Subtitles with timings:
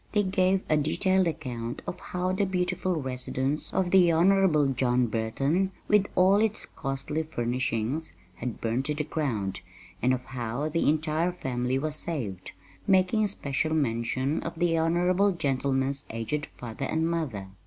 [0.13, 5.69] They gave a detailed account of how the beautiful residence of the Honorable John Burton,
[5.87, 9.61] with all its costly furnishings, had burned to the ground,
[10.01, 12.53] and of how the entire family was saved,
[12.87, 17.49] making special mention of the honorable gentleman's aged father and mother.